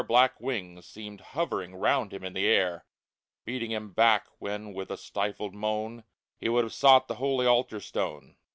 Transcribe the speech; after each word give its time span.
Black 0.07 0.41
wings 0.41 0.87
seemed 0.87 1.21
hovering 1.21 1.75
round 1.75 2.11
him 2.11 2.23
in 2.23 2.33
the 2.33 2.47
air, 2.47 2.85
Beating 3.45 3.69
him 3.69 3.91
back 3.93 4.25
when 4.39 4.73
with 4.73 4.89
a 4.89 4.97
stifled 4.97 5.53
moan 5.53 6.05
He 6.39 6.49
would 6.49 6.63
have 6.63 6.73
sought 6.73 7.07
the 7.07 7.17
holy 7.21 7.45
altar 7.45 7.79
stone. 7.79 8.35